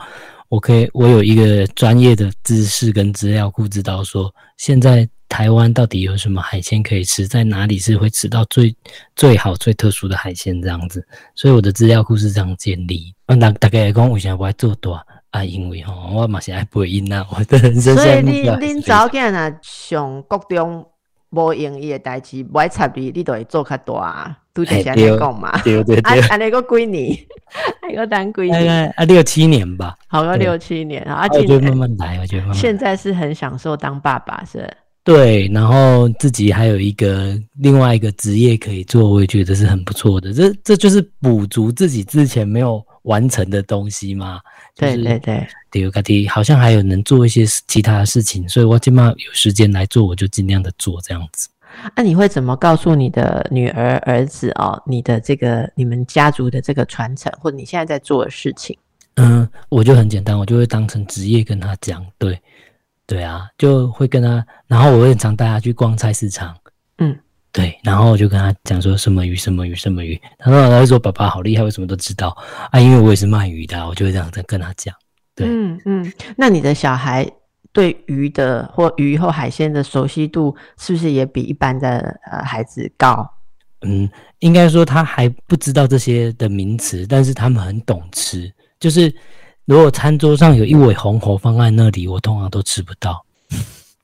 [0.48, 8.74] 我可以我有一个专业的知识跟资料库，知道说现在台湾到底有什么海鲜可以吃，在哪里是会吃到最
[9.14, 13.14] 最好最特殊的海鲜这样子，所以我的资料库是这样建立。
[13.26, 14.94] 那大概讲为什么我要做多
[15.30, 15.44] 啊？
[15.44, 17.94] 因为吼我嘛是爱背音啊，我的人生。
[17.94, 20.84] 所以你你早间啊上国中
[21.30, 24.36] 无用意的代志，不爱插你，你都会做较大。
[24.54, 26.20] 都在家里讲嘛，对对对。
[26.22, 27.16] 啊，那个几年，
[27.80, 28.92] 那个当几年？
[28.96, 29.94] 啊，六七年吧。
[30.08, 31.28] 好个六七年啊！
[31.30, 32.56] 我觉得慢慢来，我觉得慢慢。
[32.56, 34.68] 现在是很享受当爸爸，是。
[35.04, 40.32] 对，然后自己还有一个另外一个职业可以做，我也觉得是很不错的。
[40.32, 44.40] 这这就是补足自己之前没有完成的东西嘛。
[44.78, 51.48] 对对对，第二个题好像还有能做一些其他的事情，所以我起码有时间来做，我就尽量的做这样子。
[51.94, 54.82] 那你会怎么告诉你的女儿、儿子哦？
[54.86, 58.76] 你的这个你们家族的这个传承，或者你现在在做的事情？
[59.16, 62.04] 嗯，我就很简单，我就会当成职业跟他讲。
[62.16, 62.40] 对，
[63.06, 66.56] 对啊，就会跟他，然后我会常带他去逛菜市场。
[66.98, 67.16] 嗯，
[67.58, 70.16] 对，然后我就跟他讲说什么鱼、什么鱼、什么鱼。
[70.38, 72.28] 他说他会说爸爸好厉害，为什么都知道
[72.70, 72.78] 啊？
[72.78, 74.94] 因为我也是卖鱼的，我就会这样在跟他讲。
[75.34, 76.12] 对，嗯嗯。
[76.36, 77.28] 那你的小孩？
[77.70, 83.28] 对鱼的或鱼或海鲜的熟悉度，是不是也比一般的呃孩子高？
[83.82, 88.50] 嗯，应该说他还不知道这些的名词，但是他们很懂吃。
[88.80, 89.14] 就是
[89.64, 93.24] 如果餐桌上有一尾红喉放在那里，我通常都吃不到。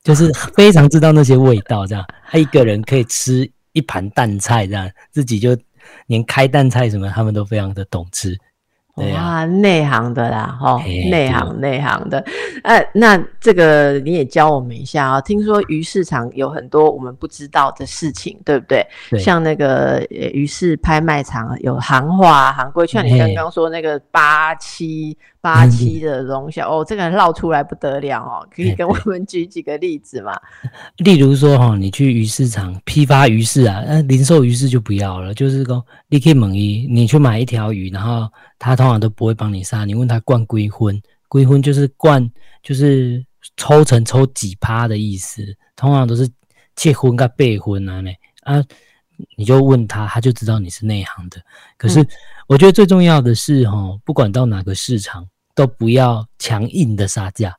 [0.05, 5.57] 就是非常知道那些味道，这样他一个人可以吃一盘蛋菜，这样自己就
[6.05, 8.37] 连开蛋菜什么，他们都非常的懂吃。
[8.95, 12.23] 哇，内行的啦，哈，内行内行的，
[12.63, 15.21] 呃，那这个你也教我们一下啊。
[15.21, 18.85] 听说鱼市场有很多我们不知道的事情，对不对？
[19.19, 25.17] 像那个鱼市拍卖场有行话、行规，像你刚刚说那个八七。
[25.45, 30.35] 八七的龙小 哦，这个绕出来不得了哦，可以跟我们举几个例子吗？
[30.97, 38.27] 例如说哈，你去鱼市场批发鱼市啊，那零售鱼市就不要了，就是说你可以猛一，你去买一条鱼，然后
[38.59, 42.29] 他通常都不会帮你杀，你问他灌归婚，归婚就是灌
[42.61, 43.25] 就是
[43.57, 45.45] 抽成抽几趴的意思，
[45.75, 46.29] 通常都是
[46.75, 48.63] 切荤跟备婚啊嘞啊，
[49.37, 51.41] 你就问他，他就知道你是内行的。
[51.77, 52.05] 可是
[52.47, 55.27] 我觉得最重要的是哈，不管到哪个市场。
[55.57, 57.55] 都不要强硬的杀价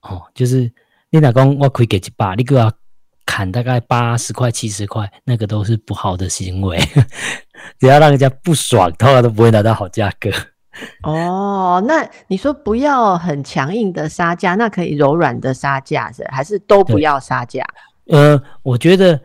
[0.00, 0.68] 哦，就是
[1.10, 2.72] 你老公我可以给一百，你给我
[3.26, 6.78] 砍大概八十块、七十块，那个都是不好的行为，
[7.78, 10.30] 只要让人家不爽，通常都不会拿到好价格。
[11.02, 16.24] 哦，那你说不要很强硬的杀价，那可以柔软的杀价是？
[16.30, 17.62] 还是都不要杀价？
[18.06, 19.20] 呃，我觉得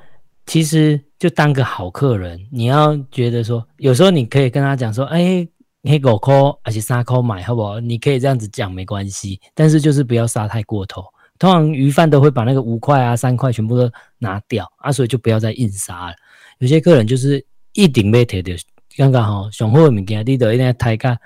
[0.45, 5.47] 其实就当个好客人，你要觉得说，有时候你可以跟他讲说，哎。
[5.83, 6.31] 你五块
[6.63, 7.79] 还是三块买，好不好？
[7.79, 11.03] 你可以这样子讲没关系，但是就是不要杀太过头。
[11.41, 16.13] 通常鱼贩都会把那个五块啊、三块全部都拿掉啊，所以就不要再硬杀了。
[16.59, 18.55] 有些客人就是一定要提的，
[18.95, 21.17] 刚刚好上好的物件，你都一定要抬价，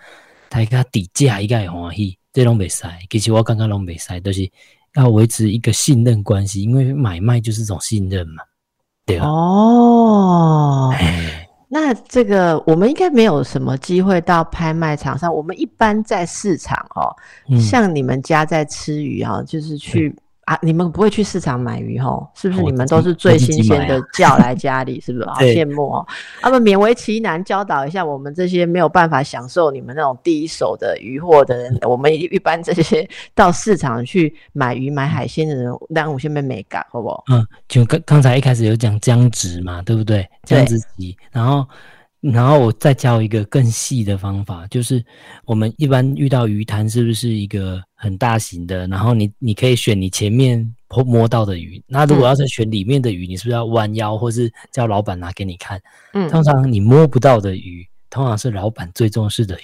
[0.50, 2.86] 抬价底价应该会欢喜，这拢袂使。
[3.10, 4.50] 其实我刚刚拢袂使，都是
[4.94, 8.42] 要维持一个信任关系，因为买卖就是一种信任嘛，
[9.06, 9.28] 对吧？
[9.28, 10.94] 哦。
[11.78, 15.34] 那这个我们应该没有什么机会到拍卖场上。
[15.34, 17.12] 我们一般在市场哦，
[17.60, 20.16] 像你们家在吃鱼啊，就是去。
[20.46, 22.30] 啊，你们不会去市场买鱼吼？
[22.36, 25.02] 是不是你们都是最新鲜的叫来家里？
[25.02, 26.08] 是不是 好羡慕哦？
[26.44, 31.76] 那么勉为其难教导一下我们这些没有办法享受你们那种第一手的鱼货的人。
[31.82, 37.24] 我们一般这些到市场去买鱼买海鲜的人，让我先被美感好不好？
[37.32, 40.30] 嗯，就刚刚才一开始有讲僵直嘛，对不对？
[40.44, 41.66] 僵直鸡，然后。
[42.34, 45.04] 然后我再教一个更细的方法，就是
[45.46, 48.88] 我们一般遇到鱼潭是不是一个很大型的？
[48.88, 51.80] 然后你你可以选你前面摸摸到的鱼。
[51.86, 55.80] 那如果要是选里面的鱼，你是不是要弯腰，或是叫老板拿给你看？
[56.14, 59.64] 嗯，通常你摸不到的鱼，通常是老板最重视的鱼。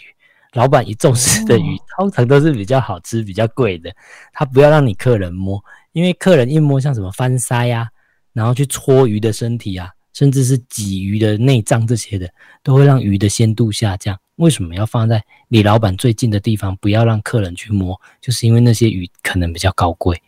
[0.53, 3.89] 老板一重视的鱼，通常都是比较好吃、比较贵的。
[4.33, 5.59] 他不要让你客人摸，
[5.93, 7.89] 因为客人一摸，像什么翻腮呀，
[8.33, 9.89] 然后去搓鱼的身体啊。
[10.13, 12.29] 甚至是鲫鱼的内脏这些的，
[12.63, 14.17] 都会让鱼的鲜度下降。
[14.37, 17.99] 为什么要放在离老板最近的地方，不要让客人去摸？
[18.19, 20.19] 就是因为那些鱼可能比较高贵，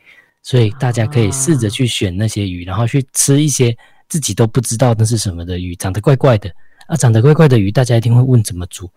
[0.44, 3.76] 所以大家可以试着去选那些鱼，然后去吃一些
[4.08, 6.52] 自己都不知道那是什么的鱼，长得怪怪的
[6.88, 8.90] 啊，长得怪怪的鱼，大家一定会问怎么煮。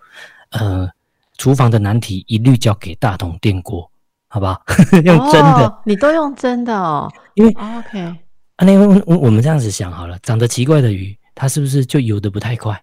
[0.51, 0.89] 呃，
[1.39, 3.91] 厨房的难题一律交给大同电锅，
[4.28, 4.61] 好不好？
[5.03, 8.26] 用真的，你都用真的哦，因为 OK。
[8.57, 12.81] 啊，那我我我们这样子想好了，长得奇怪的鱼，它是不是就游得不太快？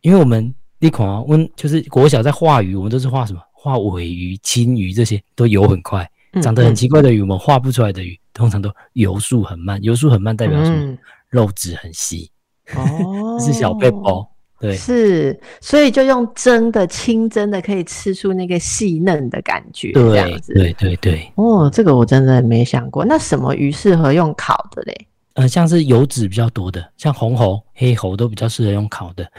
[0.00, 3.40] 因为我们你看啊，问就是国小在画鱼，我们都是画什么？
[3.52, 6.08] 画尾鱼、青鱼这些都游很快。
[6.42, 9.80] 长得很奇怪的鱼，我们画不出来的鱼，通常都游速很慢。
[9.84, 10.98] 游速很慢代表什么？
[11.30, 12.28] 肉质很细。
[12.74, 14.28] 哦， 是小背包。
[14.64, 20.54] 对，是，所以就用蒸的、清蒸的，可以吃出那个细嫩的感觉，这样子。
[20.54, 21.30] 对对对。
[21.34, 23.04] 哦，这个我真的没想过。
[23.04, 25.06] 那什么鱼适合用烤的嘞？
[25.34, 29.30] 呃，像是油脂比较多的，像红喉、黑喉都比较适合用烤的，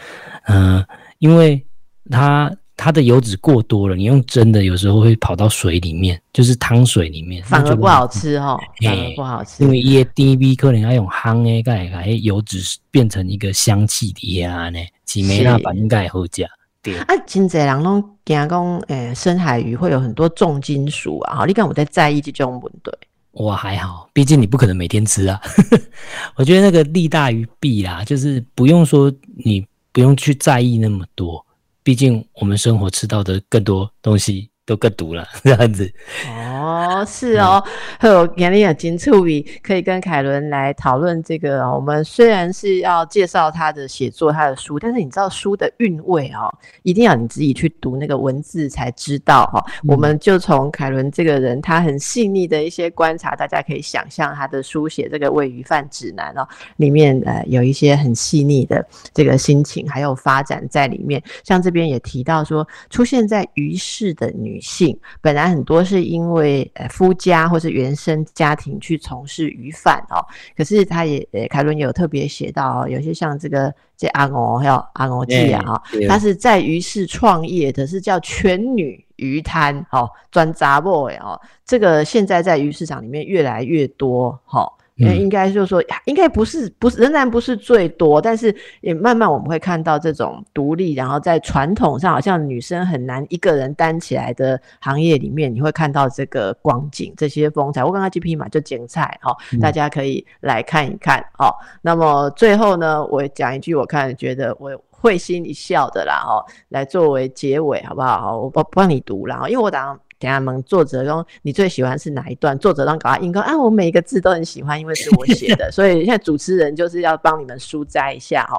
[0.48, 0.86] 嗯，
[1.18, 1.66] 因为
[2.12, 12.60] 它它的油脂过多了，你用蒸的有时候会跑到水里面，就是汤水里面，反而不好吃哈，反而不好吃，因为一些 D B 可能要用夯诶，盖盖油脂
[12.92, 16.46] 变成一个香气的呀呢，几没那板盖好食。
[16.82, 22.92] 对啊，真侪人拢惊讲，诶，深海鱼会有很多重金属啊，哈，你看我在在意这种问题。
[23.32, 25.42] 我还好，毕竟你不可能每天吃啊。
[26.36, 29.12] 我觉得那个利大于弊啦，就是不用说
[29.44, 31.45] 你不用去在意那么多，
[31.86, 34.50] 毕竟我们生活吃到的更多东西。
[34.66, 35.92] 都更读了， 这样子
[36.28, 37.64] 哦，是哦，
[38.02, 41.70] 有眼里有金触笔，可以跟凯伦来讨论这个。
[41.70, 46.52] 我们虽然是要介绍他的写作、他的书，但是你知道书的韵味哦，
[46.82, 49.64] 一定要你自己去读那个文字才知道哈。
[49.88, 56.48] 我们就从凯伦这个人，他很细腻的一些观察，大家可以想象他的书写这个喂鱼饭指南哦，
[56.78, 61.22] 里面呃有一些很细腻的这个心情，还有发展在里面。
[61.44, 64.55] 像这边也提到说，出现在鱼市的女。
[64.56, 70.24] 女性本来很多是因为呃夫家或是原生家庭去从事鱼贩哦，
[70.56, 84.72] 可是他也呃凯伦有特别写到，有些像这个这阿欧还有阿欧记啊哈，他是在鱼市创业的，是叫全女鱼摊哦，专杂 boy 哦，这个现在在鱼市场里面越来越多哈。
[84.98, 97.84] 应该就是说，应该不是，不是，仍然不是最多，但是也慢慢我们会看到这种独立，然后在传统上好像女生很难一个人担起来的行业里面，你会看到这个光景，这些风采。
[97.84, 101.54] 我刚刚这匹马就剪菜哈， 大家可以来看一看哦。
[101.82, 106.40] 那么最后呢，我讲一句，我看觉得我会心一笑的啦哦，
[106.70, 108.38] 来作为结尾好不好？
[108.38, 110.00] 我我帮你读啦，因为我打。
[110.18, 112.58] 等下问作者说你最喜欢是哪一段？
[112.58, 118.56] 作者让搞他应该啊，我每一个字都很喜欢，因为是我写的， 所以现在主持人就是要帮你们书摘一下哦。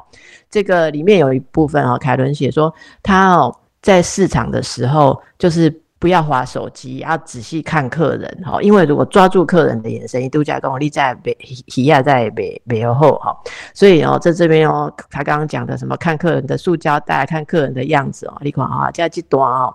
[0.51, 11.35] 这个里面有一部分哦，凯伦写说他哦在市场的时候就是不要划手机，要仔细看客人哈，因为如果抓住客人的眼神，一度假跟我立在北
[11.67, 13.35] 提亚在北北欧后哈，
[13.73, 19.75] 所以哦在这边哦，他刚刚讲的什么看客人的塑胶袋，看客人的样子哦，你看啊，这几段哦。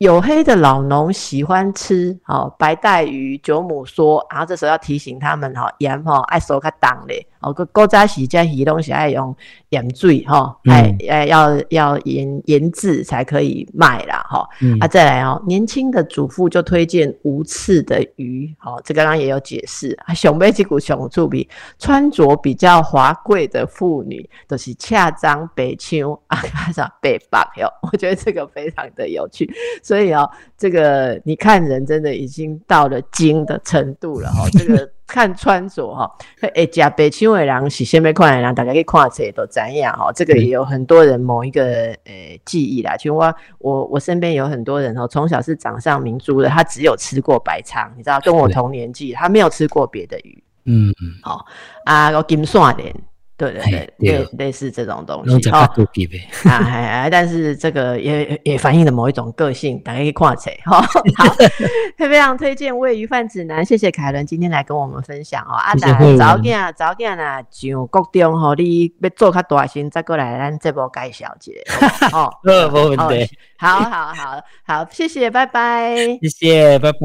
[0.00, 9.34] 黝黑的老农喜欢吃哦白带鱼、九母说，然后这时候要提醒他们哈盐哈爱收个档嘞哦个古早时这鱼东西爱用
[9.70, 14.48] 盐水哈哎哎要要盐盐渍才可以卖啦哈
[14.80, 29.50] 啊再来哦年轻的主妇就推荐无刺的鱼好这刚刚也有解释啊熊背脊骨熊助比穿着比较华贵的妇女都是恰张北秋啊卡啥北北哟我觉得这个非常的有趣。
[29.82, 34.48] 所以哦，这个你看人真的已经到了精的程度了哈。
[34.52, 36.10] 这个看穿着哈，
[36.54, 40.12] 哎，加北青尾狼是先被看的人，大家可以看起来都怎样哈。
[40.14, 41.64] 这个也有很多人某一个
[42.04, 42.96] 呃记忆啦。
[42.96, 50.42] 就我我我身边有很多人哦，从小是掌上明珠的，他只有吃过白鲳，你知道，跟我同年纪，他没有吃过别的鱼。
[50.66, 51.44] 嗯嗯，好
[51.84, 52.94] 啊，我金线莲。
[53.40, 55.58] 对对对，类类似这种东西哦，
[56.44, 60.82] 啊还但是这个也也反映了某一种个性，大家可以看起哈。
[60.82, 61.34] 好，
[61.96, 65.54] 非常推荐《喂鱼饭指南》，谢谢凯伦今天来跟我们分享哦。
[65.54, 72.08] 啊，早点早点啊，上国中吼，你要做较大心，再过来咱这波介绍一下。
[72.12, 73.30] 哦， 没问题。
[73.56, 75.96] 好好好好，谢谢，拜拜。
[76.20, 76.98] 谢谢，拜拜。